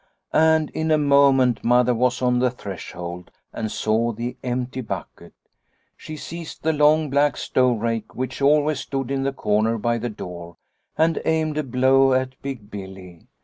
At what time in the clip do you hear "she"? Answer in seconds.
5.95-6.17